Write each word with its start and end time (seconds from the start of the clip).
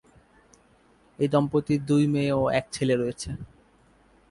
এই 1.19 1.27
দম্পতির 1.33 1.81
দুই 1.89 2.03
মেয়ে 2.13 2.33
ও 2.33 2.43
এক 2.59 2.65
ছেলে 2.71 2.95
রয়েছে। 2.95 3.29